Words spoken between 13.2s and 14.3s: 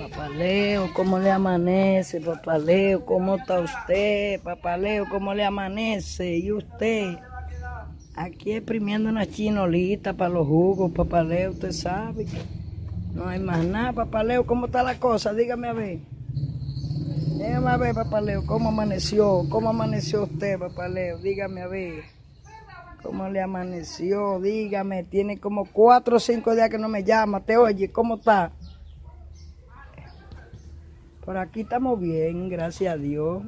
hay más nada, papá